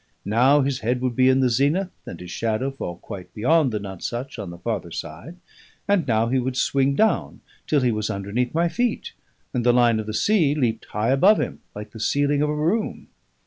[0.25, 3.79] Now his head would be in the zenith and his shadow fall quite beyond the
[3.79, 5.35] Nonesuch on the farther side;
[5.87, 9.13] and now he would swing down till he was underneath my feet,
[9.53, 12.55] and the line of the sea leaped high above him like the ceiling of a
[12.55, 13.09] room.